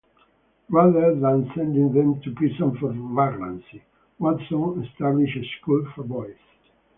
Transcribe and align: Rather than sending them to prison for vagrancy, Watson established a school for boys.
Rather 0.71 1.13
than 1.13 1.51
sending 1.53 1.93
them 1.93 2.19
to 2.21 2.33
prison 2.33 2.75
for 2.77 2.91
vagrancy, 2.91 3.83
Watson 4.17 4.83
established 4.83 5.37
a 5.37 5.43
school 5.59 5.85
for 5.93 6.01
boys. 6.03 6.37